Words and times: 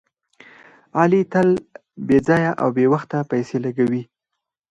علي 0.99 1.21
تل 1.31 1.49
بې 2.07 2.17
ځایه 2.27 2.51
او 2.61 2.69
بې 2.75 2.85
وخته 2.93 3.17
پیسې 3.31 3.57
لګوي. 3.65 4.03